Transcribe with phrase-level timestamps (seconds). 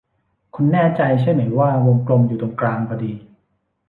[0.55, 3.13] คุณแน่ใจใช่ไหมว่าวงกลมอยู่ตรงกลางพอดี